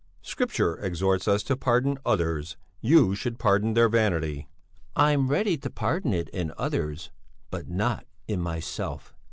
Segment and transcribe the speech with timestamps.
[0.23, 4.47] Scripture exhorts us to pardon others; you should pardon their vanity."
[4.95, 7.11] "I'm ready to pardon it in others
[7.51, 9.13] but not in myself.